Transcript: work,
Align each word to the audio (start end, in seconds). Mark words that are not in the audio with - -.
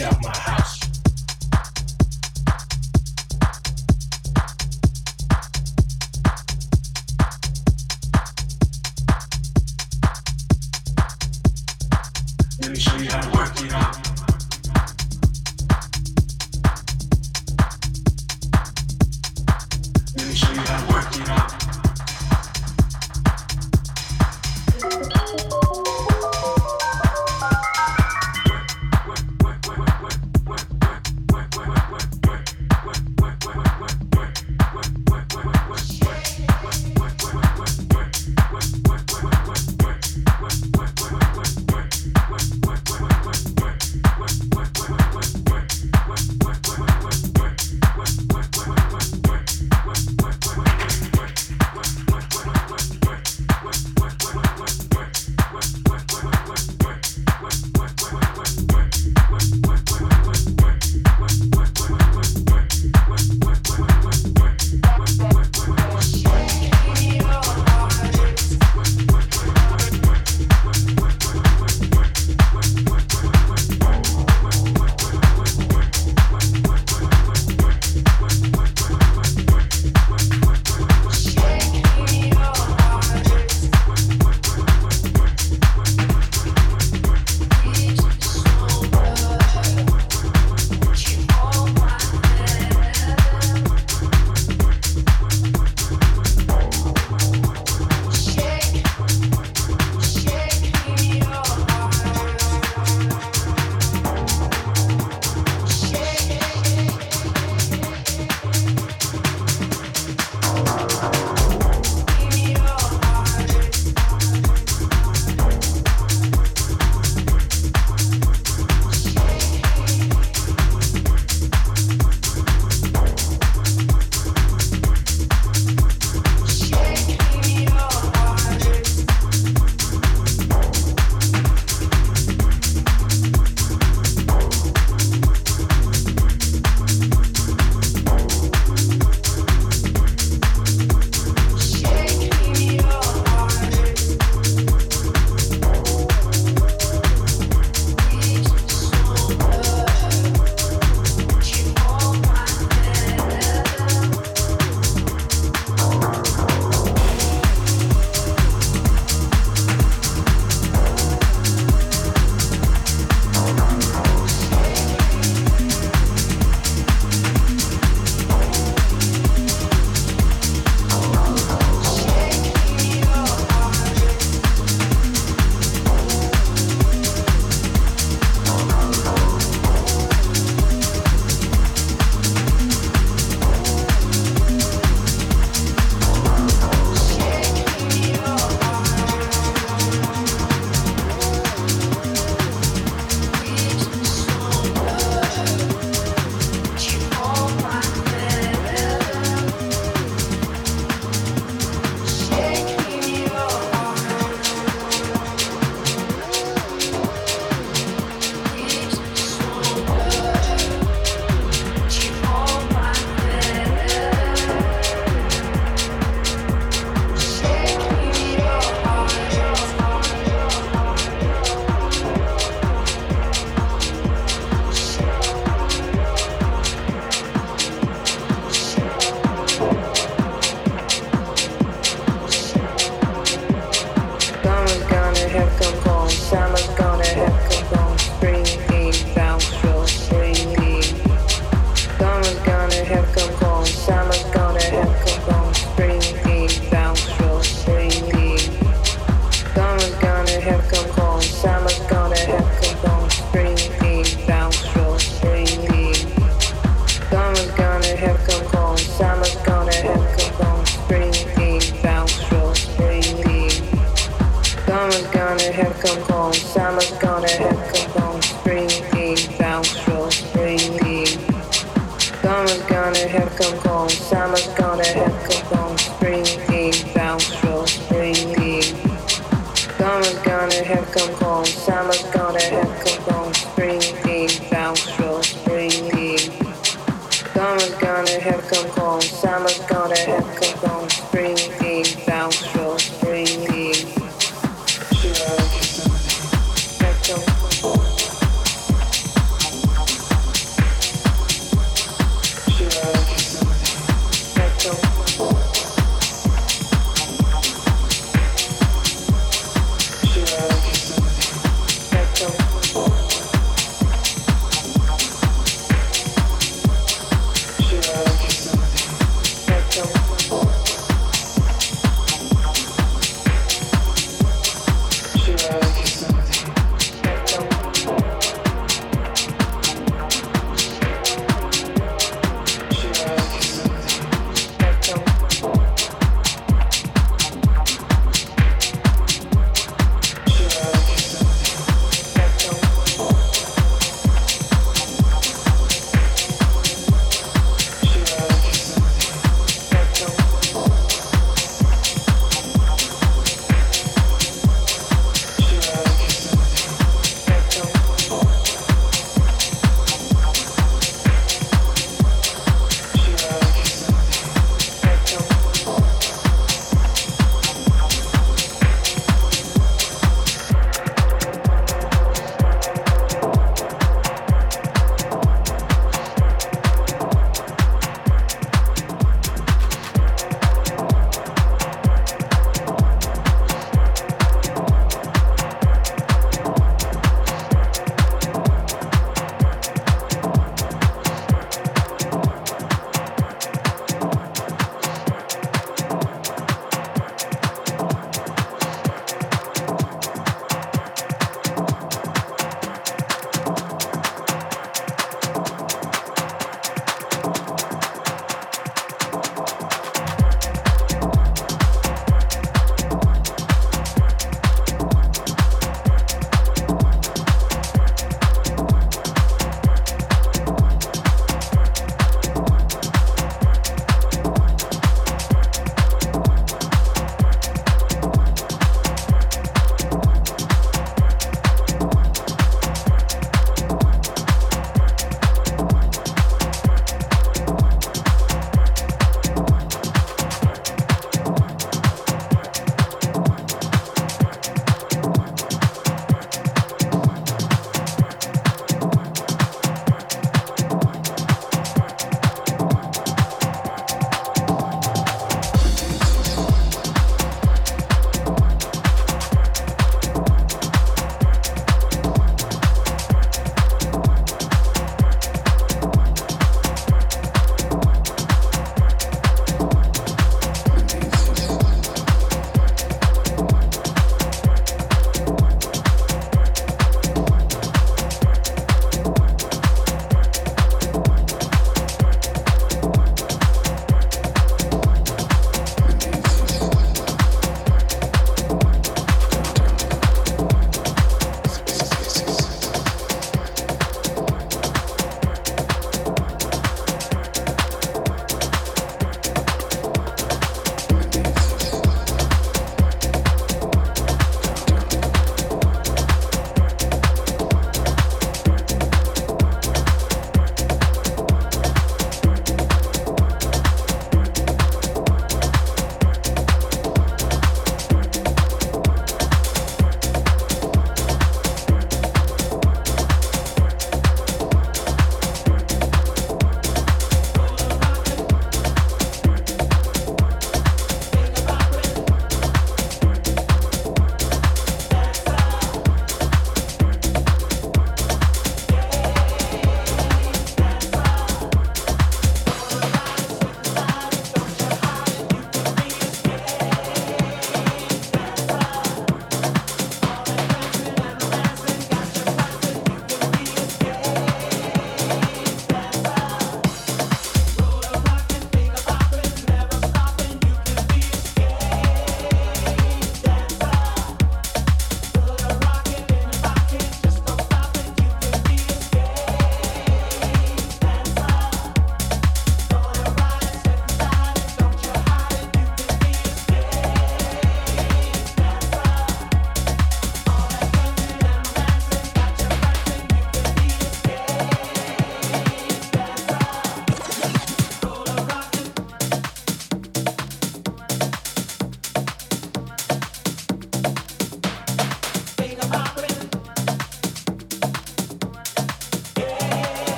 work, 0.00 0.61